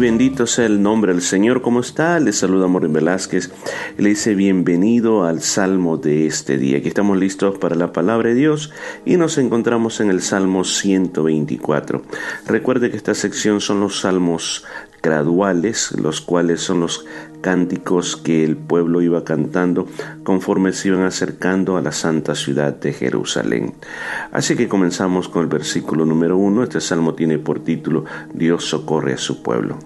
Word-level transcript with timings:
bendito 0.00 0.46
sea 0.46 0.64
el 0.64 0.82
nombre 0.82 1.12
del 1.12 1.20
Señor. 1.20 1.60
¿Cómo 1.60 1.80
está? 1.80 2.18
Le 2.18 2.32
saluda 2.32 2.66
Morín 2.66 2.94
Velázquez. 2.94 3.52
Le 3.98 4.08
dice 4.08 4.34
bienvenido 4.34 5.24
al 5.24 5.42
Salmo 5.42 5.98
de 5.98 6.26
este 6.26 6.56
día. 6.56 6.78
Aquí 6.78 6.88
estamos 6.88 7.18
listos 7.18 7.58
para 7.58 7.76
la 7.76 7.92
palabra 7.92 8.30
de 8.30 8.34
Dios 8.34 8.72
y 9.04 9.18
nos 9.18 9.36
encontramos 9.36 10.00
en 10.00 10.08
el 10.08 10.22
Salmo 10.22 10.64
124. 10.64 12.02
Recuerde 12.46 12.90
que 12.90 12.96
esta 12.96 13.14
sección 13.14 13.60
son 13.60 13.80
los 13.80 14.00
salmos 14.00 14.64
graduales, 15.02 15.92
los 15.92 16.20
cuales 16.20 16.60
son 16.60 16.80
los 16.80 17.06
cánticos 17.40 18.16
que 18.16 18.44
el 18.44 18.56
pueblo 18.56 19.00
iba 19.02 19.24
cantando 19.24 19.86
conforme 20.24 20.72
se 20.72 20.88
iban 20.88 21.04
acercando 21.04 21.76
a 21.76 21.82
la 21.82 21.92
santa 21.92 22.34
ciudad 22.34 22.74
de 22.74 22.92
Jerusalén. 22.92 23.74
Así 24.32 24.56
que 24.56 24.68
comenzamos 24.68 25.28
con 25.28 25.42
el 25.42 25.48
versículo 25.48 26.04
número 26.04 26.36
uno. 26.36 26.62
Este 26.62 26.80
salmo 26.80 27.14
tiene 27.14 27.38
por 27.38 27.60
título 27.60 28.04
Dios 28.34 28.64
socorre 28.64 29.14
a 29.14 29.18
su 29.18 29.42
pueblo. 29.42 29.78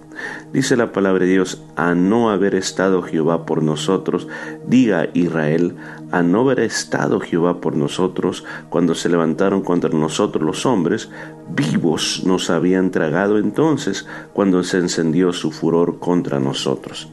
Dice 0.53 0.77
la 0.77 0.91
palabra 0.91 1.25
de 1.25 1.31
Dios, 1.31 1.61
a 1.75 1.95
no 1.95 2.29
haber 2.29 2.55
estado 2.55 3.01
Jehová 3.01 3.45
por 3.45 3.61
nosotros, 3.61 4.27
diga 4.65 5.09
Israel, 5.13 5.75
a 6.15 6.23
no 6.23 6.43
haber 6.43 6.61
estado 6.61 7.19
Jehová 7.19 7.59
por 7.59 7.75
nosotros, 7.75 8.45
cuando 8.69 8.95
se 8.95 9.09
levantaron 9.09 9.61
contra 9.61 9.89
nosotros 9.89 10.41
los 10.41 10.65
hombres, 10.65 11.09
vivos 11.49 12.23
nos 12.25 12.49
habían 12.49 12.89
tragado 12.89 13.37
entonces 13.37 14.07
cuando 14.31 14.63
se 14.63 14.77
encendió 14.77 15.33
su 15.33 15.51
furor 15.51 15.99
contra 15.99 16.39
nosotros. 16.39 17.09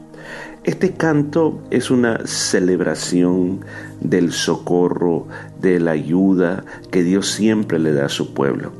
Este 0.62 0.92
canto 0.92 1.64
es 1.72 1.90
una 1.90 2.24
celebración 2.28 3.64
del 4.00 4.30
socorro, 4.30 5.26
de 5.60 5.80
la 5.80 5.90
ayuda 5.90 6.64
que 6.92 7.02
Dios 7.02 7.28
siempre 7.28 7.80
le 7.80 7.92
da 7.92 8.06
a 8.06 8.08
su 8.08 8.32
pueblo. 8.32 8.70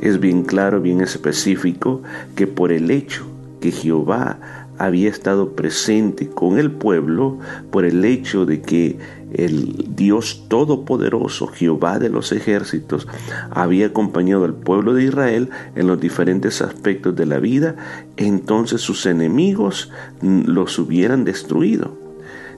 Es 0.00 0.18
bien 0.18 0.42
claro, 0.42 0.80
bien 0.80 1.02
específico, 1.02 2.02
que 2.34 2.48
por 2.48 2.72
el 2.72 2.90
hecho 2.90 3.24
que 3.60 3.70
Jehová 3.70 4.40
había 4.78 5.10
estado 5.10 5.54
presente 5.54 6.28
con 6.28 6.58
el 6.58 6.70
pueblo, 6.70 7.38
por 7.70 7.84
el 7.84 8.04
hecho 8.04 8.46
de 8.46 8.62
que 8.62 8.98
el 9.32 9.94
Dios 9.94 10.44
Todopoderoso, 10.48 11.46
Jehová 11.48 11.98
de 11.98 12.08
los 12.08 12.32
ejércitos, 12.32 13.06
había 13.50 13.86
acompañado 13.86 14.44
al 14.44 14.54
pueblo 14.54 14.94
de 14.94 15.04
Israel 15.04 15.50
en 15.74 15.86
los 15.86 16.00
diferentes 16.00 16.62
aspectos 16.62 17.14
de 17.16 17.26
la 17.26 17.38
vida, 17.38 17.76
entonces 18.16 18.80
sus 18.80 19.06
enemigos 19.06 19.90
los 20.22 20.78
hubieran 20.78 21.24
destruido. 21.24 21.98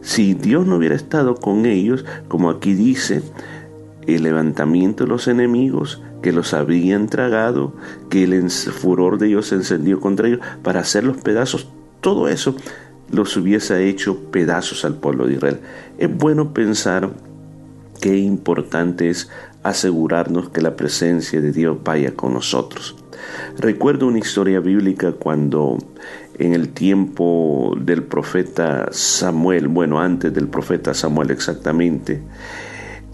Si 0.02 0.34
Dios 0.34 0.66
no 0.66 0.76
hubiera 0.76 0.94
estado 0.94 1.34
con 1.34 1.66
ellos, 1.66 2.04
como 2.28 2.50
aquí 2.50 2.74
dice, 2.74 3.22
el 4.06 4.22
levantamiento 4.22 5.04
de 5.04 5.10
los 5.10 5.28
enemigos 5.28 6.02
que 6.22 6.32
los 6.32 6.54
habían 6.54 7.08
tragado, 7.08 7.74
que 8.08 8.24
el 8.24 8.50
furor 8.50 9.18
de 9.18 9.26
Dios 9.26 9.48
se 9.48 9.56
encendió 9.56 10.00
contra 10.00 10.28
ellos 10.28 10.40
para 10.62 10.80
hacer 10.80 11.04
los 11.04 11.18
pedazos, 11.18 11.68
todo 12.00 12.28
eso 12.28 12.56
los 13.12 13.36
hubiese 13.36 13.88
hecho 13.88 14.30
pedazos 14.30 14.84
al 14.84 14.94
pueblo 14.94 15.26
de 15.26 15.34
Israel. 15.34 15.60
Es 15.98 16.14
bueno 16.14 16.52
pensar 16.52 17.10
qué 18.00 18.16
importante 18.16 19.10
es 19.10 19.30
asegurarnos 19.62 20.50
que 20.50 20.62
la 20.62 20.76
presencia 20.76 21.40
de 21.40 21.52
Dios 21.52 21.78
vaya 21.84 22.14
con 22.14 22.32
nosotros. 22.32 22.96
Recuerdo 23.58 24.06
una 24.06 24.18
historia 24.18 24.60
bíblica 24.60 25.12
cuando 25.12 25.78
en 26.38 26.54
el 26.54 26.70
tiempo 26.70 27.74
del 27.78 28.02
profeta 28.02 28.88
Samuel, 28.92 29.68
bueno, 29.68 30.00
antes 30.00 30.32
del 30.32 30.48
profeta 30.48 30.94
Samuel 30.94 31.30
exactamente, 31.30 32.22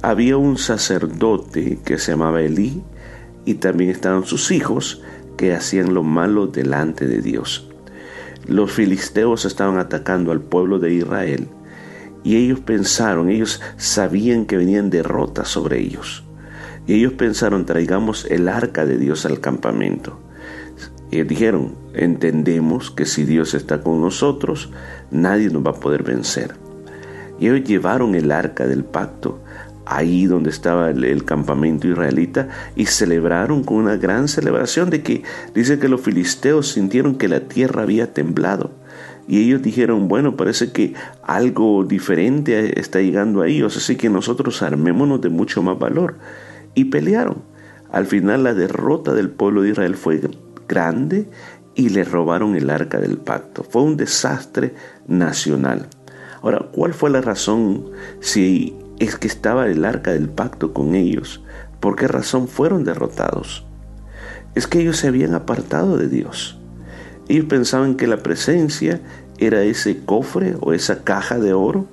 había 0.03 0.37
un 0.37 0.59
sacerdote 0.59 1.81
que 1.85 1.99
se 1.99 2.13
llamaba 2.13 2.43
Elí 2.43 2.83
y 3.45 3.55
también 3.55 3.91
estaban 3.91 4.25
sus 4.25 4.53
hijos 4.53 5.03
que 5.37 5.55
hacían 5.55 5.95
lo 5.95 6.03
malo 6.03 6.47
delante 6.47 7.09
de 7.09 7.21
Dios. 7.21 7.69
Los 8.47 8.73
filisteos 8.73 9.45
estaban 9.45 9.79
atacando 9.79 10.31
al 10.33 10.41
pueblo 10.41 10.79
de 10.79 10.95
Israel 10.95 11.49
y 12.27 12.37
ellos 12.37 12.61
pensaron, 12.61 13.31
ellos 13.31 13.61
sabían 13.77 14.47
que 14.47 14.57
venían 14.57 14.91
derrotas 14.91 15.49
sobre 15.49 15.81
ellos. 15.81 16.25
Y 16.87 16.95
ellos 16.95 17.13
pensaron, 17.13 17.67
traigamos 17.67 18.25
el 18.25 18.49
arca 18.49 18.85
de 18.85 18.99
Dios 18.99 19.27
al 19.27 19.41
campamento. 19.41 20.19
Y 21.11 21.23
dijeron, 21.23 21.75
entendemos 21.95 22.91
que 22.91 23.07
si 23.07 23.25
Dios 23.25 23.55
está 23.55 23.81
con 23.81 24.01
nosotros, 24.01 24.71
nadie 25.11 25.51
nos 25.51 25.65
va 25.65 25.71
a 25.71 25.81
poder 25.81 26.03
vencer. 26.03 26.57
Y 27.39 27.47
ellos 27.47 27.67
llevaron 27.67 28.15
el 28.15 28.33
arca 28.33 28.67
del 28.67 28.85
pacto 28.85 29.41
ahí 29.87 30.27
donde 30.27 30.51
estaba 30.51 30.91
el, 30.91 31.25
campamento 31.25 31.89
israelita 31.89 32.49
y 32.75 32.87
celebraron 32.87 33.63
con 33.63 33.79
una 33.79 33.97
gran 33.97 34.29
celebración 34.29 34.91
de 34.91 35.03
que 35.03 35.23
dice 35.55 35.79
que 35.79 35.89
los 35.89 36.01
filisteos 36.01 36.73
sintieron 36.73 37.17
que 37.17 37.29
la 37.29 37.41
tierra 37.41 37.83
había 37.83 38.13
temblado. 38.13 38.73
Y 39.29 39.43
ellos 39.43 39.63
dijeron, 39.63 40.09
bueno, 40.09 40.37
parece 40.37 40.73
que 40.73 40.95
algo 41.23 41.85
diferente 41.85 42.79
está 42.79 43.01
llegando 43.01 43.43
a 43.43 43.49
ellos, 43.49 43.77
así 43.77 43.97
que 43.97 44.11
nosotros 44.11 44.63
armémonos 44.63 45.21
de 45.21 45.31
mucho 45.31 45.63
más 45.63 45.79
valor. 45.79 46.17
Y 46.75 46.87
pelearon. 46.87 47.43
Al 47.91 48.07
final 48.07 48.45
la 48.45 48.55
derrota 48.55 49.15
del 49.15 49.31
pueblo 49.31 49.63
de 49.63 49.71
Israel 49.71 49.97
fue 49.97 50.21
grande 50.69 51.29
y 51.75 51.89
le 51.89 52.05
robaron 52.05 52.57
el 52.57 52.71
arca 52.71 52.99
del 52.99 53.19
pacto. 53.19 53.65
Fue 53.65 53.83
un 53.83 53.97
desastre 53.97 54.75
nacional. 55.07 55.89
Ahora, 56.43 56.67
¿cuál 56.73 56.95
fue 56.95 57.11
la 57.11 57.21
razón 57.21 57.87
si 58.21 58.77
es 58.99 59.17
que 59.17 59.27
estaba 59.27 59.67
el 59.67 59.85
arca 59.85 60.13
del 60.13 60.29
pacto 60.29 60.73
con 60.73 60.95
ellos. 60.95 61.43
¿Por 61.81 61.97
qué 61.97 62.09
razón 62.09 62.49
fueron 62.49 62.85
derrotados? 62.85 63.67
Es 64.55 64.67
que 64.67 64.81
ellos 64.81 64.97
se 64.97 65.09
habían 65.09 65.35
apartado 65.35 65.97
de 65.97 66.09
Dios. 66.09 66.59
Ellos 67.29 67.47
pensaban 67.47 67.97
que 67.97 68.07
la 68.07 68.19
presencia 68.19 69.01
era 69.39 69.63
ese 69.63 69.99
cofre 70.05 70.57
o 70.61 70.73
esa 70.73 71.05
caja 71.05 71.39
de 71.39 71.53
oro, 71.53 71.87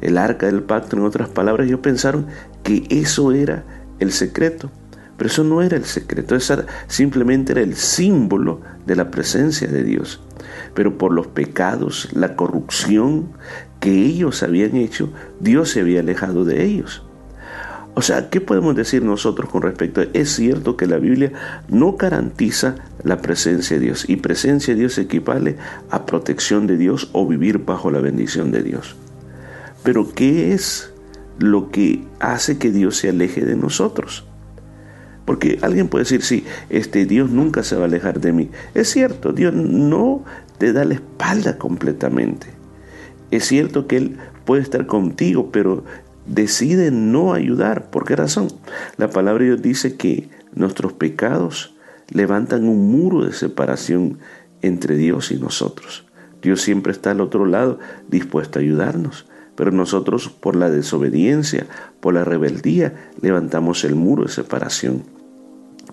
el 0.00 0.18
arca 0.18 0.46
del 0.46 0.62
pacto, 0.62 0.96
en 0.96 1.04
otras 1.04 1.28
palabras, 1.28 1.66
ellos 1.66 1.80
pensaron 1.80 2.26
que 2.64 2.84
eso 2.90 3.32
era 3.32 3.64
el 3.98 4.12
secreto. 4.12 4.70
Pero 5.16 5.30
eso 5.30 5.44
no 5.44 5.62
era 5.62 5.76
el 5.76 5.84
secreto, 5.84 6.34
eso 6.34 6.64
simplemente 6.88 7.52
era 7.52 7.60
el 7.60 7.76
símbolo 7.76 8.60
de 8.86 8.96
la 8.96 9.10
presencia 9.10 9.68
de 9.68 9.84
Dios. 9.84 10.20
Pero 10.74 10.98
por 10.98 11.12
los 11.12 11.26
pecados, 11.28 12.08
la 12.12 12.34
corrupción 12.34 13.32
que 13.80 13.92
ellos 13.92 14.42
habían 14.42 14.76
hecho, 14.76 15.12
Dios 15.40 15.70
se 15.70 15.80
había 15.80 16.00
alejado 16.00 16.44
de 16.44 16.64
ellos. 16.64 17.04
O 17.94 18.00
sea, 18.00 18.30
¿qué 18.30 18.40
podemos 18.40 18.74
decir 18.74 19.02
nosotros 19.02 19.50
con 19.50 19.62
respecto 19.62 20.00
a 20.00 20.06
Es 20.14 20.30
cierto 20.30 20.76
que 20.78 20.86
la 20.86 20.96
Biblia 20.96 21.32
no 21.68 21.92
garantiza 21.92 22.76
la 23.04 23.20
presencia 23.20 23.78
de 23.78 23.84
Dios 23.84 24.08
y 24.08 24.16
presencia 24.16 24.72
de 24.72 24.80
Dios 24.80 24.96
equivale 24.96 25.56
a 25.90 26.06
protección 26.06 26.66
de 26.66 26.78
Dios 26.78 27.10
o 27.12 27.26
vivir 27.26 27.58
bajo 27.58 27.90
la 27.90 28.00
bendición 28.00 28.50
de 28.50 28.62
Dios. 28.62 28.96
Pero 29.82 30.14
¿qué 30.14 30.54
es 30.54 30.90
lo 31.38 31.70
que 31.70 32.04
hace 32.18 32.56
que 32.56 32.70
Dios 32.70 32.96
se 32.96 33.10
aleje 33.10 33.44
de 33.44 33.56
nosotros? 33.56 34.24
Porque 35.24 35.58
alguien 35.62 35.88
puede 35.88 36.04
decir, 36.04 36.22
sí, 36.22 36.44
este 36.68 37.06
Dios 37.06 37.30
nunca 37.30 37.62
se 37.62 37.76
va 37.76 37.82
a 37.82 37.86
alejar 37.86 38.20
de 38.20 38.32
mí. 38.32 38.50
Es 38.74 38.88
cierto, 38.90 39.32
Dios 39.32 39.54
no 39.54 40.24
te 40.58 40.72
da 40.72 40.84
la 40.84 40.94
espalda 40.94 41.58
completamente. 41.58 42.48
Es 43.30 43.46
cierto 43.46 43.86
que 43.86 43.96
Él 43.96 44.16
puede 44.44 44.62
estar 44.62 44.86
contigo, 44.86 45.50
pero 45.52 45.84
decide 46.26 46.90
no 46.90 47.32
ayudar. 47.32 47.90
¿Por 47.90 48.04
qué 48.04 48.16
razón? 48.16 48.48
La 48.96 49.10
palabra 49.10 49.42
de 49.42 49.50
Dios 49.50 49.62
dice 49.62 49.96
que 49.96 50.28
nuestros 50.54 50.92
pecados 50.92 51.74
levantan 52.10 52.68
un 52.68 52.90
muro 52.90 53.24
de 53.24 53.32
separación 53.32 54.18
entre 54.60 54.96
Dios 54.96 55.30
y 55.30 55.36
nosotros. 55.36 56.04
Dios 56.42 56.60
siempre 56.60 56.92
está 56.92 57.12
al 57.12 57.20
otro 57.20 57.46
lado 57.46 57.78
dispuesto 58.08 58.58
a 58.58 58.62
ayudarnos, 58.62 59.26
pero 59.56 59.70
nosotros 59.70 60.28
por 60.28 60.56
la 60.56 60.70
desobediencia, 60.70 61.66
por 62.00 62.14
la 62.14 62.24
rebeldía, 62.24 63.10
levantamos 63.20 63.84
el 63.84 63.94
muro 63.94 64.24
de 64.24 64.30
separación. 64.30 65.04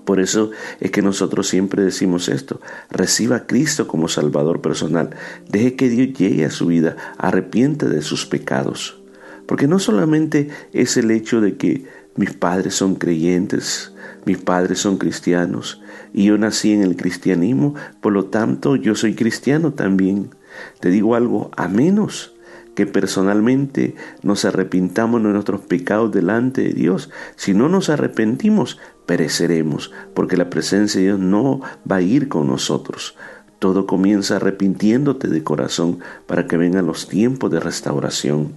Por 0.06 0.20
eso 0.20 0.52
es 0.80 0.92
que 0.92 1.02
nosotros 1.02 1.48
siempre 1.48 1.84
decimos 1.84 2.30
esto, 2.30 2.62
reciba 2.90 3.36
a 3.36 3.48
Cristo 3.48 3.88
como 3.88 4.08
Salvador 4.08 4.62
personal, 4.62 5.12
deje 5.50 5.76
que 5.76 5.90
Dios 5.90 6.18
llegue 6.18 6.46
a 6.46 6.52
su 6.52 6.68
vida, 6.68 6.96
arrepiente 7.18 7.88
de 7.88 8.02
sus 8.02 8.26
pecados. 8.26 9.00
Porque 9.46 9.68
no 9.68 9.80
solamente 9.80 10.50
es 10.74 10.98
el 10.98 11.12
hecho 11.12 11.42
de 11.42 11.58
que 11.58 11.86
mis 12.16 12.34
padres 12.34 12.76
son 12.76 12.96
creyentes, 12.96 13.94
mis 14.26 14.38
padres 14.38 14.80
son 14.80 14.98
cristianos, 14.98 15.82
y 16.14 16.26
yo 16.26 16.38
nací 16.38 16.74
en 16.74 16.82
el 16.82 16.96
cristianismo, 16.96 17.76
por 18.02 18.14
lo 18.14 18.26
tanto 18.26 18.76
yo 18.76 18.96
soy 18.96 19.16
cristiano 19.16 19.74
también. 19.74 20.32
Te 20.80 20.90
digo 20.90 21.16
algo, 21.16 21.52
a 21.56 21.68
menos 21.68 22.34
que 22.80 22.86
personalmente 22.86 23.94
nos 24.24 24.46
arrepintamos 24.46 25.22
de 25.22 25.28
nuestros 25.28 25.60
pecados 25.60 26.14
delante 26.14 26.62
de 26.62 26.74
Dios. 26.74 27.10
Si 27.36 27.54
no 27.54 27.68
nos 27.68 27.90
arrepentimos, 27.90 28.80
pereceremos, 29.06 29.92
porque 30.14 30.38
la 30.38 30.50
presencia 30.50 31.02
de 31.02 31.08
Dios 31.08 31.20
no 31.20 31.60
va 31.90 31.98
a 31.98 32.02
ir 32.02 32.30
con 32.30 32.48
nosotros. 32.48 33.18
Todo 33.60 33.86
comienza 33.86 34.38
arrepintiéndote 34.38 35.28
de 35.28 35.44
corazón 35.44 36.00
para 36.26 36.48
que 36.48 36.56
vengan 36.56 36.88
los 36.88 37.10
tiempos 37.10 37.52
de 37.52 37.60
restauración. 37.60 38.54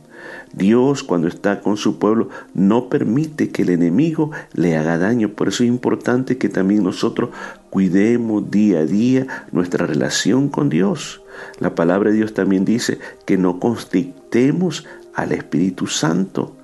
Dios 0.52 1.02
cuando 1.02 1.28
está 1.28 1.60
con 1.60 1.76
su 1.76 1.98
pueblo 1.98 2.28
no 2.54 2.88
permite 2.88 3.50
que 3.50 3.62
el 3.62 3.70
enemigo 3.70 4.30
le 4.52 4.76
haga 4.76 4.98
daño. 4.98 5.30
Por 5.30 5.48
eso 5.48 5.64
es 5.64 5.68
importante 5.68 6.38
que 6.38 6.48
también 6.48 6.84
nosotros 6.84 7.30
cuidemos 7.70 8.50
día 8.50 8.80
a 8.80 8.84
día 8.84 9.46
nuestra 9.52 9.86
relación 9.86 10.48
con 10.48 10.68
Dios. 10.68 11.22
La 11.58 11.74
palabra 11.74 12.10
de 12.10 12.16
Dios 12.16 12.34
también 12.34 12.64
dice 12.64 12.98
que 13.24 13.38
no 13.38 13.58
constrictemos 13.58 14.86
al 15.14 15.32
Espíritu 15.32 15.86
Santo. 15.86 16.56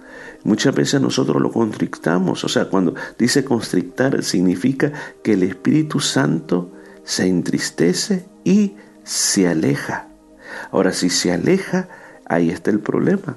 Muchas 0.44 0.74
veces 0.74 1.00
nosotros 1.00 1.42
lo 1.42 1.50
constrictamos, 1.50 2.44
o 2.44 2.48
sea, 2.48 2.66
cuando 2.66 2.94
dice 3.18 3.44
constrictar 3.44 4.22
significa 4.22 4.92
que 5.22 5.32
el 5.32 5.42
Espíritu 5.42 6.00
Santo 6.00 6.72
se 7.02 7.26
entristece 7.26 8.26
y 8.44 8.74
se 9.02 9.48
aleja. 9.48 10.08
Ahora, 10.70 10.92
si 10.92 11.10
se 11.10 11.32
aleja, 11.32 11.88
ahí 12.26 12.50
está 12.50 12.70
el 12.70 12.80
problema. 12.80 13.34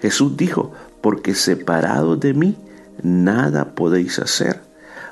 Jesús 0.00 0.36
dijo, 0.36 0.72
porque 1.00 1.34
separado 1.34 2.16
de 2.16 2.34
mí, 2.34 2.56
nada 3.02 3.74
podéis 3.74 4.18
hacer. 4.18 4.60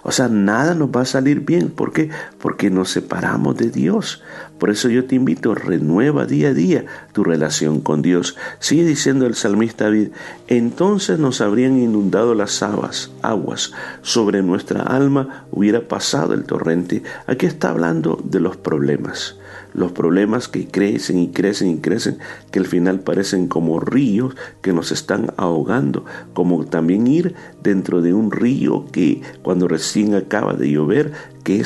O 0.05 0.11
sea, 0.11 0.29
nada 0.29 0.75
nos 0.75 0.89
va 0.89 1.03
a 1.03 1.07
salir 1.07 1.41
bien. 1.41 1.71
¿Por 1.71 1.93
qué? 1.93 2.11
Porque 2.41 2.71
nos 2.71 2.91
separamos 2.91 3.57
de 3.57 3.71
Dios. 3.71 4.23
Por 4.59 4.71
eso 4.71 4.89
yo 4.89 5.05
te 5.05 5.15
invito, 5.15 5.55
renueva 5.55 6.27
día 6.27 6.49
a 6.49 6.55
día 6.55 6.85
tu 7.13 7.23
relación 7.23 7.81
con 7.81 8.03
Dios. 8.03 8.37
Sigue 8.59 8.85
diciendo 8.85 9.27
el 9.27 9.35
salmista 9.35 9.85
David, 9.85 10.09
entonces 10.49 11.19
nos 11.19 11.41
habrían 11.41 11.79
inundado 11.79 12.35
las 12.35 12.63
aguas, 12.63 13.13
aguas, 13.23 13.73
sobre 14.03 14.43
nuestra 14.43 14.83
alma 14.83 15.47
hubiera 15.53 15.87
pasado 15.87 16.35
el 16.35 16.45
torrente. 16.45 17.05
Aquí 17.27 17.47
está 17.47 17.71
hablando 17.71 18.21
de 18.25 18.41
los 18.41 18.57
problemas 18.57 19.37
los 19.75 19.93
problemas 19.93 20.49
que 20.49 20.67
crecen 20.67 21.19
y 21.19 21.29
crecen 21.29 21.69
y 21.69 21.77
crecen, 21.79 22.19
que 22.51 22.59
al 22.59 22.67
final 22.67 23.01
parecen 23.01 23.49
como 23.49 23.81
ríos 23.81 24.35
que 24.61 24.73
nos 24.73 24.93
están 24.93 25.33
ahogando, 25.37 26.05
como 26.35 26.65
también 26.65 27.07
ir 27.07 27.35
dentro 27.63 28.03
de 28.03 28.15
un 28.15 28.31
río 28.31 28.87
que 28.93 29.23
cuando 29.43 29.69
recién 29.69 30.15
acaba 30.15 30.55
de 30.55 30.71
llover, 30.71 31.13
que 31.45 31.63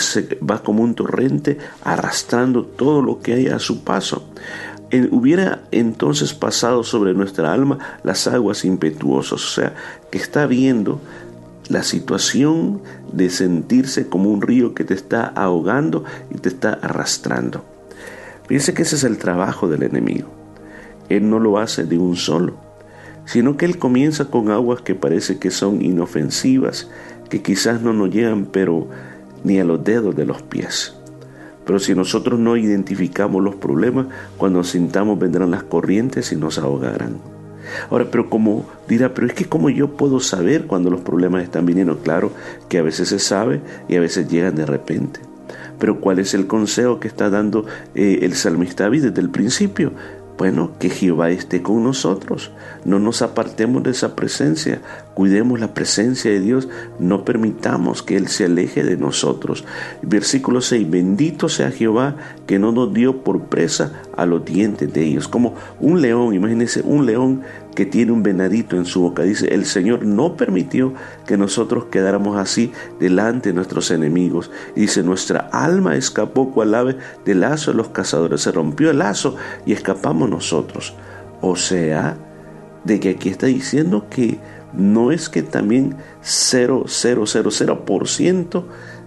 va 0.48 0.62
como 0.62 0.82
un 0.82 0.94
torrente 0.94 1.58
arrastrando 1.82 2.64
todo 2.64 3.02
lo 3.02 3.20
que 3.20 3.34
hay 3.34 3.46
a 3.48 3.58
su 3.58 3.84
paso. 3.84 4.28
hubiera 5.10 5.62
entonces 5.72 6.32
pasado 6.32 6.84
sobre 6.84 7.12
nuestra 7.12 7.52
alma 7.52 7.78
las 8.02 8.26
aguas 8.26 8.64
impetuosas, 8.64 9.44
o 9.44 9.54
sea, 9.60 9.74
que 10.10 10.18
está 10.18 10.46
viendo 10.46 11.00
la 11.68 11.82
situación 11.82 12.80
de 13.12 13.30
sentirse 13.30 14.08
como 14.08 14.30
un 14.30 14.42
río 14.42 14.74
que 14.74 14.84
te 14.84 14.94
está 14.94 15.26
ahogando 15.26 16.04
y 16.34 16.38
te 16.38 16.48
está 16.48 16.74
arrastrando. 16.74 17.75
Piense 18.46 18.74
que 18.74 18.82
ese 18.82 18.96
es 18.96 19.04
el 19.04 19.18
trabajo 19.18 19.68
del 19.68 19.82
enemigo. 19.82 20.28
Él 21.08 21.28
no 21.28 21.38
lo 21.38 21.58
hace 21.58 21.84
de 21.84 21.98
un 21.98 22.16
solo, 22.16 22.54
sino 23.24 23.56
que 23.56 23.64
él 23.64 23.78
comienza 23.78 24.26
con 24.26 24.50
aguas 24.50 24.82
que 24.82 24.94
parece 24.94 25.38
que 25.38 25.50
son 25.50 25.82
inofensivas, 25.82 26.88
que 27.28 27.42
quizás 27.42 27.82
no 27.82 27.92
nos 27.92 28.10
llegan 28.10 28.46
pero 28.46 28.88
ni 29.44 29.58
a 29.58 29.64
los 29.64 29.82
dedos 29.84 30.14
de 30.16 30.26
los 30.26 30.42
pies. 30.42 30.94
Pero 31.64 31.80
si 31.80 31.94
nosotros 31.94 32.38
no 32.38 32.56
identificamos 32.56 33.42
los 33.42 33.56
problemas, 33.56 34.06
cuando 34.36 34.62
sintamos 34.62 35.18
vendrán 35.18 35.50
las 35.50 35.64
corrientes 35.64 36.30
y 36.30 36.36
nos 36.36 36.58
ahogarán. 36.58 37.18
Ahora, 37.90 38.06
pero 38.10 38.30
como 38.30 38.64
dirá, 38.88 39.12
pero 39.12 39.26
es 39.26 39.34
que 39.34 39.46
como 39.46 39.70
yo 39.70 39.96
puedo 39.96 40.20
saber 40.20 40.66
cuando 40.66 40.90
los 40.90 41.00
problemas 41.00 41.42
están 41.42 41.66
viniendo, 41.66 41.98
claro 41.98 42.30
que 42.68 42.78
a 42.78 42.82
veces 42.82 43.08
se 43.08 43.18
sabe 43.18 43.60
y 43.88 43.96
a 43.96 44.00
veces 44.00 44.28
llegan 44.28 44.54
de 44.54 44.66
repente. 44.66 45.25
Pero 45.78 46.00
¿cuál 46.00 46.18
es 46.18 46.34
el 46.34 46.46
consejo 46.46 47.00
que 47.00 47.08
está 47.08 47.30
dando 47.30 47.66
eh, 47.94 48.20
el 48.22 48.34
salmista 48.34 48.84
David 48.84 49.04
desde 49.04 49.20
el 49.20 49.30
principio? 49.30 49.92
Bueno, 50.38 50.72
que 50.78 50.90
Jehová 50.90 51.30
esté 51.30 51.62
con 51.62 51.82
nosotros. 51.82 52.50
No 52.84 52.98
nos 52.98 53.22
apartemos 53.22 53.82
de 53.82 53.92
esa 53.92 54.14
presencia. 54.14 54.82
Cuidemos 55.14 55.58
la 55.60 55.72
presencia 55.72 56.30
de 56.30 56.40
Dios. 56.40 56.68
No 56.98 57.24
permitamos 57.24 58.02
que 58.02 58.18
Él 58.18 58.28
se 58.28 58.44
aleje 58.44 58.84
de 58.84 58.98
nosotros. 58.98 59.64
Versículo 60.02 60.60
6. 60.60 60.90
Bendito 60.90 61.48
sea 61.48 61.70
Jehová 61.70 62.16
que 62.46 62.58
no 62.58 62.70
nos 62.70 62.92
dio 62.92 63.22
por 63.22 63.44
presa 63.44 64.02
a 64.14 64.26
los 64.26 64.44
dientes 64.44 64.92
de 64.92 65.04
ellos. 65.04 65.26
Como 65.26 65.54
un 65.80 66.02
león, 66.02 66.34
imagínense, 66.34 66.82
un 66.82 67.06
león 67.06 67.40
que 67.76 67.86
tiene 67.86 68.10
un 68.10 68.24
venadito 68.24 68.76
en 68.76 68.86
su 68.86 69.02
boca. 69.02 69.22
Dice, 69.22 69.54
el 69.54 69.66
Señor 69.66 70.04
no 70.04 70.36
permitió 70.36 70.94
que 71.26 71.36
nosotros 71.36 71.84
quedáramos 71.84 72.36
así 72.36 72.72
delante 72.98 73.50
de 73.50 73.54
nuestros 73.54 73.92
enemigos. 73.92 74.50
Dice, 74.74 75.04
nuestra 75.04 75.48
alma 75.52 75.94
escapó 75.94 76.50
cual 76.50 76.74
ave 76.74 76.96
del 77.24 77.42
lazo 77.42 77.70
de 77.70 77.76
los 77.76 77.90
cazadores. 77.90 78.40
Se 78.40 78.50
rompió 78.50 78.90
el 78.90 78.98
lazo 78.98 79.36
y 79.64 79.74
escapamos 79.74 80.28
nosotros. 80.28 80.96
O 81.40 81.54
sea, 81.54 82.16
de 82.82 82.98
que 82.98 83.10
aquí 83.10 83.28
está 83.28 83.46
diciendo 83.46 84.08
que 84.10 84.40
no 84.72 85.12
es 85.12 85.28
que 85.28 85.42
también 85.42 85.94
0,000% 86.22 88.64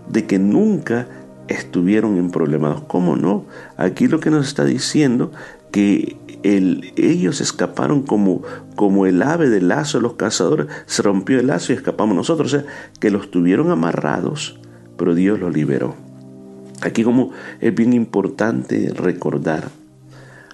de 0.10 0.28
que 0.28 0.40
nunca 0.40 1.08
estuvieron 1.48 2.18
en 2.18 2.30
problemas. 2.30 2.82
¿Cómo 2.88 3.16
no? 3.16 3.46
Aquí 3.78 4.08
lo 4.08 4.20
que 4.20 4.30
nos 4.30 4.48
está 4.48 4.64
diciendo 4.64 5.32
que 5.72 6.18
ellos 6.44 7.42
escaparon 7.42 8.04
como, 8.04 8.42
como 8.76 9.06
el 9.06 9.22
ave 9.22 9.50
del 9.50 9.68
lazo 9.68 9.98
de 9.98 10.04
los 10.04 10.14
cazadores, 10.14 10.68
se 10.86 11.02
rompió 11.02 11.40
el 11.40 11.48
lazo 11.48 11.74
y 11.74 11.76
escapamos 11.76 12.16
nosotros, 12.16 12.54
o 12.54 12.60
sea, 12.60 12.66
que 13.00 13.12
los 13.12 13.32
tuvieron 13.32 13.72
amarrados, 13.72 14.60
pero 14.98 15.16
Dios 15.16 15.40
los 15.40 15.54
liberó. 15.54 15.96
Aquí 16.82 17.04
como 17.04 17.32
es 17.60 17.76
bien 17.76 17.94
importante 17.94 18.92
recordar 18.96 19.70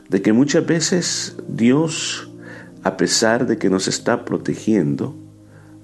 de 0.10 0.22
que 0.22 0.34
muchas 0.34 0.66
veces 0.66 1.36
Dios, 1.48 2.30
a 2.84 2.98
pesar 2.98 3.48
de 3.48 3.58
que 3.58 3.70
nos 3.70 3.88
está 3.88 4.26
protegiendo, 4.26 5.16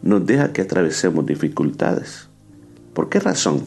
nos 0.02 0.26
deja 0.26 0.52
que 0.52 0.62
atravesemos 0.62 1.26
dificultades. 1.26 2.28
¿Por 2.94 3.10
qué 3.10 3.20
razón? 3.20 3.66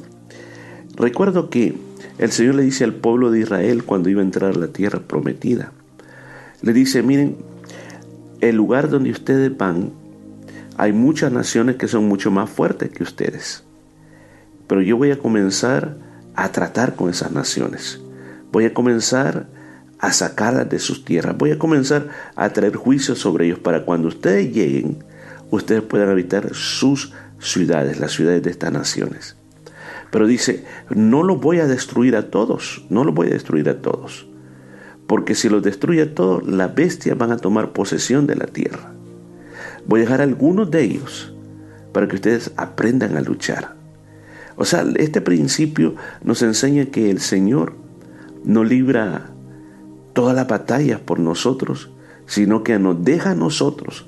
Recuerdo 0.97 1.49
que 1.49 1.77
el 2.19 2.31
Señor 2.31 2.57
le 2.57 2.63
dice 2.63 2.85
al 2.85 2.95
pueblo 2.95 3.31
de 3.31 3.41
Israel 3.41 3.85
cuando 3.85 4.09
iba 4.09 4.21
a 4.21 4.25
entrar 4.25 4.53
a 4.53 4.59
la 4.59 4.69
tierra 4.69 5.01
prometida, 5.01 5.73
le 6.65 6.73
dice, 6.73 7.03
miren, 7.03 7.37
el 8.41 8.57
lugar 8.57 8.89
donde 8.89 9.11
ustedes 9.11 9.55
van, 9.55 9.93
hay 10.79 10.95
muchas 10.95 11.31
naciones 11.31 11.77
que 11.77 11.89
son 11.89 12.09
mucho 12.09 12.31
más 12.31 12.49
fuertes 12.49 12.91
que 12.91 13.03
ustedes. 13.03 13.65
Pero 14.67 14.81
yo 14.81 14.97
voy 14.97 15.11
a 15.11 15.19
comenzar 15.19 15.99
a 16.35 16.51
tratar 16.53 16.97
con 16.97 17.11
esas 17.11 17.33
naciones. 17.33 18.01
Voy 18.51 18.65
a 18.65 18.73
comenzar 18.73 19.47
a 19.99 20.13
sacarlas 20.15 20.71
de 20.71 20.79
sus 20.79 21.05
tierras. 21.05 21.37
Voy 21.37 21.51
a 21.51 21.59
comenzar 21.59 22.09
a 22.35 22.49
traer 22.55 22.77
juicios 22.77 23.19
sobre 23.19 23.45
ellos 23.45 23.59
para 23.59 23.85
cuando 23.85 24.09
ustedes 24.09 24.51
lleguen, 24.55 25.05
ustedes 25.51 25.83
puedan 25.83 26.09
habitar 26.09 26.55
sus 26.55 27.13
ciudades, 27.41 28.01
las 28.01 28.13
ciudades 28.13 28.43
de 28.43 28.51
estas 28.51 28.73
naciones. 28.73 29.37
Pero 30.11 30.27
dice, 30.27 30.65
no 30.89 31.25
los 31.25 31.43
voy 31.43 31.61
a 31.61 31.67
destruir 31.67 32.17
a 32.17 32.31
todos, 32.31 32.87
no 32.89 33.05
los 33.05 33.15
voy 33.15 33.27
a 33.27 33.35
destruir 33.35 33.69
a 33.69 33.83
todos. 33.83 34.29
Porque 35.07 35.35
si 35.35 35.49
los 35.49 35.63
destruye 35.63 36.03
a 36.03 36.15
todos, 36.15 36.47
las 36.47 36.75
bestias 36.75 37.19
van 37.19 37.33
a 37.33 37.37
tomar 37.37 37.73
posesión 37.73 38.27
de 38.27 38.37
la 38.37 38.47
tierra. 38.47 38.93
Voy 39.87 40.01
a 40.01 40.05
dejar 40.05 40.23
algunos 40.23 40.71
de 40.71 40.83
ellos 40.83 41.35
para 41.93 42.09
que 42.09 42.17
ustedes 42.17 42.53
aprendan 42.57 43.17
a 43.17 43.21
luchar. 43.21 43.77
O 44.57 44.65
sea, 44.65 44.85
este 44.97 45.21
principio 45.21 45.95
nos 46.23 46.43
enseña 46.43 46.87
que 46.87 47.11
el 47.11 47.21
Señor 47.21 47.75
no 48.45 48.65
libra 48.65 49.31
todas 50.13 50.35
las 50.35 50.47
batallas 50.47 51.01
por 51.01 51.19
nosotros, 51.19 51.91
sino 52.27 52.63
que 52.63 52.79
nos 52.79 53.05
deja 53.05 53.33
a 53.33 53.35
nosotros 53.35 54.07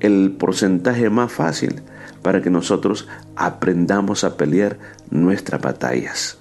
el 0.00 0.32
porcentaje 0.32 1.10
más 1.10 1.32
fácil 1.32 1.82
para 2.22 2.42
que 2.42 2.50
nosotros 2.50 3.06
aprendamos 3.36 4.24
a 4.24 4.36
pelear 4.36 4.78
nuestras 5.10 5.60
batallas. 5.60 6.38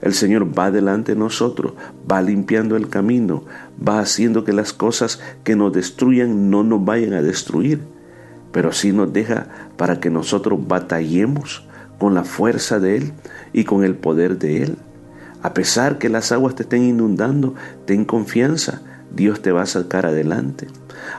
El 0.00 0.14
Señor 0.14 0.56
va 0.56 0.70
delante 0.70 1.12
de 1.12 1.18
nosotros, 1.18 1.72
va 2.10 2.22
limpiando 2.22 2.76
el 2.76 2.88
camino, 2.88 3.44
va 3.86 4.00
haciendo 4.00 4.44
que 4.44 4.52
las 4.52 4.72
cosas 4.72 5.20
que 5.44 5.56
nos 5.56 5.72
destruyan 5.72 6.50
no 6.50 6.62
nos 6.62 6.84
vayan 6.84 7.14
a 7.14 7.22
destruir, 7.22 7.80
pero 8.52 8.72
sí 8.72 8.92
nos 8.92 9.12
deja 9.12 9.48
para 9.76 10.00
que 10.00 10.10
nosotros 10.10 10.60
batallemos 10.66 11.66
con 11.98 12.14
la 12.14 12.24
fuerza 12.24 12.78
de 12.78 12.96
Él 12.96 13.12
y 13.52 13.64
con 13.64 13.84
el 13.84 13.96
poder 13.96 14.38
de 14.38 14.62
Él. 14.62 14.76
A 15.42 15.54
pesar 15.54 15.98
que 15.98 16.08
las 16.08 16.32
aguas 16.32 16.54
te 16.54 16.62
estén 16.62 16.84
inundando, 16.84 17.54
ten 17.84 18.04
confianza, 18.04 18.82
Dios 19.10 19.42
te 19.42 19.52
va 19.52 19.62
a 19.62 19.66
sacar 19.66 20.06
adelante. 20.06 20.68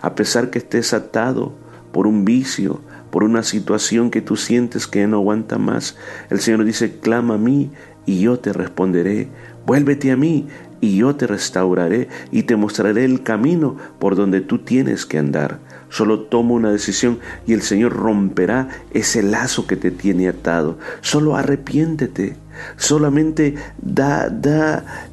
A 0.01 0.15
pesar 0.15 0.49
que 0.49 0.59
estés 0.59 0.93
atado 0.93 1.53
por 1.91 2.07
un 2.07 2.25
vicio, 2.25 2.81
por 3.09 3.23
una 3.23 3.43
situación 3.43 4.11
que 4.11 4.21
tú 4.21 4.35
sientes 4.35 4.87
que 4.87 5.07
no 5.07 5.17
aguanta 5.17 5.57
más. 5.57 5.97
El 6.29 6.39
Señor 6.39 6.63
dice, 6.63 6.99
clama 6.99 7.35
a 7.35 7.37
mí 7.37 7.71
y 8.05 8.21
yo 8.21 8.39
te 8.39 8.53
responderé. 8.53 9.27
Vuélvete 9.65 10.11
a 10.11 10.17
mí 10.17 10.47
y 10.81 10.97
yo 10.97 11.15
te 11.15 11.27
restauraré 11.27 12.07
y 12.31 12.43
te 12.43 12.55
mostraré 12.55 13.05
el 13.05 13.23
camino 13.23 13.77
por 13.99 14.15
donde 14.15 14.41
tú 14.41 14.59
tienes 14.59 15.05
que 15.05 15.17
andar. 15.17 15.59
Solo 15.89 16.21
toma 16.21 16.53
una 16.53 16.71
decisión 16.71 17.19
y 17.47 17.53
el 17.53 17.61
Señor 17.61 17.93
romperá 17.93 18.69
ese 18.93 19.23
lazo 19.23 19.65
que 19.65 19.75
te 19.75 19.91
tiene 19.91 20.29
atado. 20.29 20.77
Solo 21.01 21.35
arrepiéntete. 21.35 22.35
Solamente 22.77 23.55
da, 23.81 24.29
da, 24.29 25.09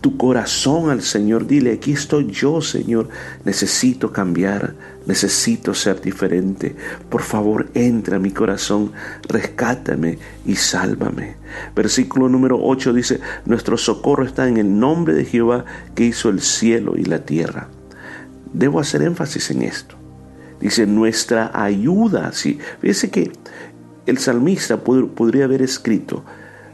tu 0.00 0.16
corazón 0.16 0.90
al 0.90 1.02
Señor. 1.02 1.46
Dile, 1.46 1.72
aquí 1.72 1.92
estoy 1.92 2.30
yo, 2.30 2.60
Señor. 2.60 3.08
Necesito 3.44 4.12
cambiar, 4.12 4.74
necesito 5.06 5.74
ser 5.74 6.00
diferente. 6.00 6.74
Por 7.08 7.22
favor, 7.22 7.70
entra 7.74 8.16
a 8.16 8.20
mi 8.20 8.30
corazón, 8.30 8.92
rescátame 9.28 10.18
y 10.46 10.56
sálvame. 10.56 11.36
Versículo 11.74 12.28
número 12.28 12.58
8 12.62 12.92
dice, 12.92 13.20
nuestro 13.46 13.76
socorro 13.76 14.24
está 14.24 14.48
en 14.48 14.56
el 14.56 14.78
nombre 14.78 15.14
de 15.14 15.24
Jehová 15.24 15.64
que 15.94 16.04
hizo 16.04 16.28
el 16.28 16.40
cielo 16.40 16.94
y 16.96 17.04
la 17.04 17.24
tierra. 17.24 17.68
Debo 18.52 18.80
hacer 18.80 19.02
énfasis 19.02 19.50
en 19.50 19.62
esto. 19.62 19.96
Dice, 20.60 20.86
nuestra 20.86 21.50
ayuda. 21.54 22.32
Sí, 22.32 22.58
fíjese 22.80 23.10
que 23.10 23.32
el 24.06 24.18
salmista 24.18 24.82
podría 24.82 25.44
haber 25.44 25.62
escrito, 25.62 26.24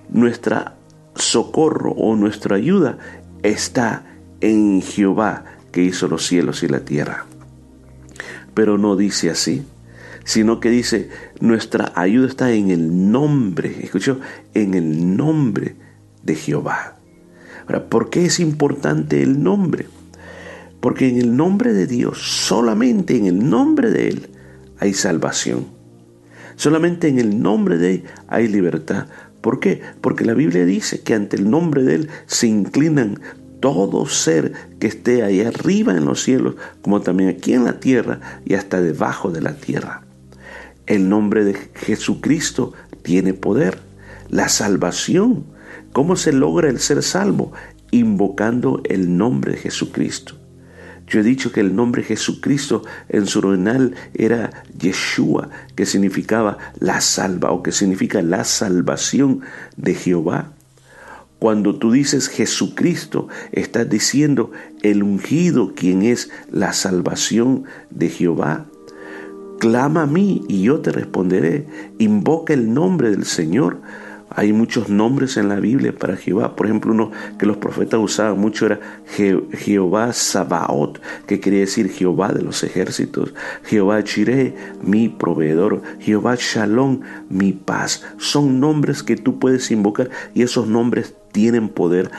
nuestra 0.08 0.76
socorro 1.16 1.92
o 1.92 2.16
nuestra 2.16 2.56
ayuda 2.56 2.98
está 3.42 4.04
en 4.40 4.82
Jehová 4.82 5.44
que 5.72 5.82
hizo 5.82 6.08
los 6.08 6.26
cielos 6.26 6.62
y 6.62 6.68
la 6.68 6.80
tierra. 6.80 7.26
Pero 8.54 8.78
no 8.78 8.96
dice 8.96 9.30
así, 9.30 9.64
sino 10.24 10.58
que 10.60 10.70
dice, 10.70 11.10
nuestra 11.40 11.92
ayuda 11.94 12.26
está 12.26 12.52
en 12.52 12.70
el 12.70 13.10
nombre, 13.10 13.76
escuchó, 13.82 14.20
en 14.54 14.74
el 14.74 15.16
nombre 15.16 15.76
de 16.22 16.34
Jehová. 16.34 16.96
Ahora, 17.66 17.88
¿por 17.88 18.10
qué 18.10 18.26
es 18.26 18.40
importante 18.40 19.22
el 19.22 19.42
nombre? 19.42 19.86
Porque 20.80 21.08
en 21.08 21.18
el 21.18 21.36
nombre 21.36 21.72
de 21.72 21.86
Dios, 21.86 22.18
solamente 22.18 23.16
en 23.16 23.26
el 23.26 23.48
nombre 23.48 23.90
de 23.90 24.08
Él, 24.08 24.28
hay 24.78 24.94
salvación. 24.94 25.66
Solamente 26.56 27.08
en 27.08 27.18
el 27.18 27.40
nombre 27.40 27.76
de 27.76 27.94
Él 27.94 28.04
hay 28.28 28.48
libertad. 28.48 29.08
¿Por 29.46 29.60
qué? 29.60 29.80
Porque 30.00 30.24
la 30.24 30.34
Biblia 30.34 30.64
dice 30.64 31.02
que 31.02 31.14
ante 31.14 31.36
el 31.36 31.48
nombre 31.48 31.84
de 31.84 31.94
Él 31.94 32.08
se 32.26 32.48
inclinan 32.48 33.20
todo 33.60 34.04
ser 34.06 34.52
que 34.80 34.88
esté 34.88 35.22
ahí 35.22 35.40
arriba 35.40 35.96
en 35.96 36.04
los 36.04 36.20
cielos, 36.20 36.56
como 36.82 37.00
también 37.00 37.28
aquí 37.28 37.52
en 37.52 37.62
la 37.62 37.78
tierra 37.78 38.18
y 38.44 38.54
hasta 38.54 38.80
debajo 38.80 39.30
de 39.30 39.42
la 39.42 39.54
tierra. 39.54 40.02
El 40.86 41.08
nombre 41.08 41.44
de 41.44 41.54
Jesucristo 41.74 42.72
tiene 43.02 43.34
poder. 43.34 43.78
La 44.28 44.48
salvación. 44.48 45.44
¿Cómo 45.92 46.16
se 46.16 46.32
logra 46.32 46.68
el 46.68 46.80
ser 46.80 47.04
salvo? 47.04 47.52
Invocando 47.92 48.82
el 48.82 49.16
nombre 49.16 49.52
de 49.52 49.58
Jesucristo. 49.58 50.34
Yo 51.06 51.20
he 51.20 51.22
dicho 51.22 51.52
que 51.52 51.60
el 51.60 51.76
nombre 51.76 52.02
Jesucristo 52.02 52.82
en 53.08 53.26
su 53.26 53.38
original 53.38 53.94
era 54.14 54.64
Yeshua, 54.76 55.50
que 55.74 55.86
significaba 55.86 56.58
la 56.80 57.00
salva 57.00 57.52
o 57.52 57.62
que 57.62 57.72
significa 57.72 58.22
la 58.22 58.44
salvación 58.44 59.42
de 59.76 59.94
Jehová. 59.94 60.52
Cuando 61.38 61.76
tú 61.76 61.92
dices 61.92 62.28
Jesucristo, 62.28 63.28
estás 63.52 63.88
diciendo 63.88 64.50
el 64.82 65.02
ungido, 65.02 65.74
quien 65.74 66.02
es 66.02 66.30
la 66.50 66.72
salvación 66.72 67.64
de 67.90 68.08
Jehová. 68.08 68.66
Clama 69.58 70.02
a 70.02 70.06
mí 70.06 70.44
y 70.48 70.62
yo 70.62 70.80
te 70.80 70.92
responderé. 70.92 71.66
Invoca 71.98 72.52
el 72.52 72.72
nombre 72.72 73.10
del 73.10 73.24
Señor. 73.24 73.80
Hay 74.30 74.52
muchos 74.52 74.88
nombres 74.88 75.36
en 75.36 75.48
la 75.48 75.60
Biblia 75.60 75.94
para 75.96 76.16
Jehová. 76.16 76.56
Por 76.56 76.66
ejemplo, 76.66 76.92
uno 76.92 77.10
que 77.38 77.46
los 77.46 77.56
profetas 77.56 78.00
usaban 78.00 78.38
mucho 78.38 78.66
era 78.66 78.80
Jehová 79.52 80.12
Sabaoth, 80.12 80.98
que 81.26 81.40
quería 81.40 81.60
decir 81.60 81.90
Jehová 81.90 82.32
de 82.32 82.42
los 82.42 82.62
ejércitos. 82.64 83.34
Jehová 83.64 84.02
Chiré, 84.04 84.54
mi 84.82 85.08
proveedor. 85.08 85.82
Jehová 86.00 86.36
Shalom, 86.38 87.00
mi 87.28 87.52
paz. 87.52 88.04
Son 88.18 88.60
nombres 88.60 89.02
que 89.02 89.16
tú 89.16 89.38
puedes 89.38 89.70
invocar 89.70 90.10
y 90.34 90.42
esos 90.42 90.66
nombres 90.66 91.14
tienen 91.32 91.68
poder 91.68 92.10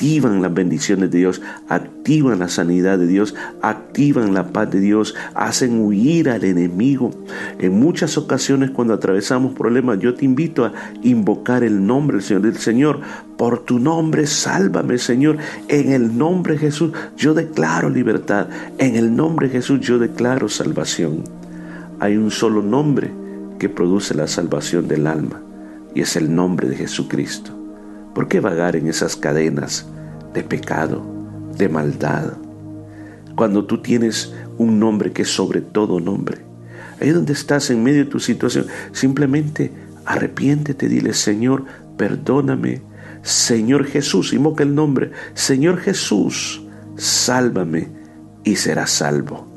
activan 0.00 0.40
las 0.40 0.54
bendiciones 0.54 1.10
de 1.10 1.18
Dios, 1.18 1.42
activan 1.68 2.38
la 2.38 2.48
sanidad 2.48 2.98
de 2.98 3.06
Dios, 3.06 3.34
activan 3.60 4.32
la 4.32 4.50
paz 4.50 4.70
de 4.70 4.80
Dios, 4.80 5.14
hacen 5.34 5.78
huir 5.78 6.30
al 6.30 6.42
enemigo. 6.42 7.10
En 7.58 7.78
muchas 7.78 8.16
ocasiones 8.16 8.70
cuando 8.70 8.94
atravesamos 8.94 9.54
problemas, 9.54 9.98
yo 9.98 10.14
te 10.14 10.24
invito 10.24 10.64
a 10.64 10.72
invocar 11.02 11.64
el 11.64 11.86
nombre 11.86 12.16
del 12.16 12.24
Señor. 12.24 12.40
Del 12.40 12.56
Señor, 12.56 13.00
por 13.36 13.66
tu 13.66 13.78
nombre, 13.78 14.26
sálvame, 14.26 14.96
Señor. 14.96 15.36
En 15.68 15.92
el 15.92 16.16
nombre 16.16 16.54
de 16.54 16.60
Jesús, 16.60 16.92
yo 17.18 17.34
declaro 17.34 17.90
libertad. 17.90 18.48
En 18.78 18.96
el 18.96 19.14
nombre 19.14 19.48
de 19.48 19.52
Jesús, 19.52 19.80
yo 19.80 19.98
declaro 19.98 20.48
salvación. 20.48 21.24
Hay 21.98 22.16
un 22.16 22.30
solo 22.30 22.62
nombre 22.62 23.10
que 23.58 23.68
produce 23.68 24.14
la 24.14 24.28
salvación 24.28 24.88
del 24.88 25.06
alma 25.06 25.42
y 25.94 26.00
es 26.00 26.16
el 26.16 26.34
nombre 26.34 26.70
de 26.70 26.76
Jesucristo. 26.76 27.59
¿Por 28.20 28.28
qué 28.28 28.40
vagar 28.40 28.76
en 28.76 28.86
esas 28.86 29.16
cadenas 29.16 29.86
de 30.34 30.42
pecado, 30.42 31.02
de 31.56 31.70
maldad? 31.70 32.34
Cuando 33.34 33.64
tú 33.64 33.80
tienes 33.80 34.34
un 34.58 34.78
nombre 34.78 35.10
que 35.10 35.22
es 35.22 35.30
sobre 35.30 35.62
todo 35.62 36.00
nombre. 36.00 36.36
Ahí 37.00 37.12
donde 37.12 37.32
estás 37.32 37.70
en 37.70 37.82
medio 37.82 38.04
de 38.04 38.10
tu 38.10 38.20
situación, 38.20 38.66
simplemente 38.92 39.72
arrepiéntete, 40.04 40.86
dile, 40.86 41.14
Señor, 41.14 41.64
perdóname. 41.96 42.82
Señor 43.22 43.86
Jesús, 43.86 44.34
invoca 44.34 44.64
el 44.64 44.74
nombre. 44.74 45.12
Señor 45.32 45.78
Jesús, 45.78 46.60
sálvame 46.96 47.88
y 48.44 48.56
serás 48.56 48.90
salvo. 48.90 49.48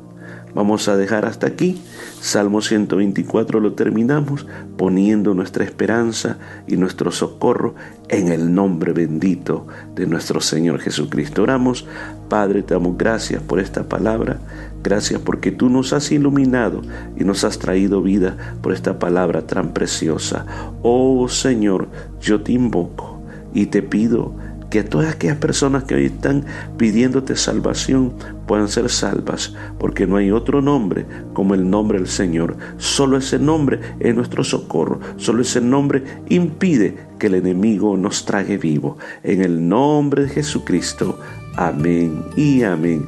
Vamos 0.56 0.88
a 0.88 0.96
dejar 0.96 1.26
hasta 1.26 1.48
aquí. 1.48 1.82
Salmo 2.24 2.62
124 2.62 3.60
lo 3.60 3.74
terminamos 3.74 4.48
poniendo 4.78 5.34
nuestra 5.34 5.66
esperanza 5.66 6.38
y 6.68 6.78
nuestro 6.78 7.12
socorro 7.12 7.76
en 8.08 8.30
el 8.30 8.56
nombre 8.56 8.94
bendito 8.94 9.68
de 9.94 10.08
nuestro 10.08 10.40
Señor 10.40 10.80
Jesucristo. 10.80 11.44
Oramos, 11.44 11.86
Padre, 12.30 12.64
te 12.64 12.76
damos 12.76 12.98
gracias 12.98 13.44
por 13.44 13.60
esta 13.60 13.90
palabra. 13.90 14.40
Gracias 14.82 15.20
porque 15.20 15.52
tú 15.52 15.68
nos 15.68 15.92
has 15.92 16.14
iluminado 16.14 16.82
y 17.18 17.26
nos 17.26 17.44
has 17.44 17.60
traído 17.60 18.02
vida 18.02 18.38
por 18.62 18.72
esta 18.72 19.00
palabra 19.00 19.46
tan 19.46 19.74
preciosa. 19.74 20.46
Oh 20.82 21.28
Señor, 21.28 21.90
yo 22.22 22.42
te 22.42 22.54
invoco 22.54 23.22
y 23.54 23.66
te 23.66 23.82
pido 23.82 24.34
que 24.74 24.82
todas 24.82 25.14
aquellas 25.14 25.38
personas 25.38 25.84
que 25.84 25.94
hoy 25.94 26.06
están 26.06 26.46
pidiéndote 26.78 27.36
salvación 27.36 28.12
puedan 28.48 28.68
ser 28.68 28.90
salvas, 28.90 29.54
porque 29.78 30.08
no 30.08 30.18
hay 30.18 30.32
otro 30.32 30.64
nombre 30.64 31.06
como 31.34 31.54
el 31.54 31.70
nombre 31.70 32.00
del 32.00 32.08
Señor. 32.08 32.58
Solo 32.78 33.18
ese 33.18 33.38
nombre 33.38 33.80
es 34.00 34.16
nuestro 34.16 34.44
socorro, 34.44 35.00
solo 35.18 35.44
ese 35.44 35.62
nombre 35.62 36.04
impide 36.28 36.98
que 37.20 37.28
el 37.28 37.36
enemigo 37.36 37.96
nos 37.98 38.26
trague 38.26 38.58
vivo. 38.58 38.98
En 39.22 39.44
el 39.44 39.70
nombre 39.70 40.24
de 40.24 40.30
Jesucristo, 40.30 41.20
amén 41.56 42.24
y 42.36 42.64
amén. 42.64 43.06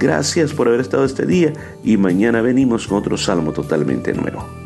Gracias 0.00 0.52
por 0.52 0.66
haber 0.66 0.80
estado 0.80 1.04
este 1.04 1.26
día 1.26 1.52
y 1.84 1.96
mañana 1.96 2.42
venimos 2.42 2.88
con 2.88 2.98
otro 2.98 3.16
salmo 3.16 3.52
totalmente 3.52 4.12
nuevo. 4.14 4.63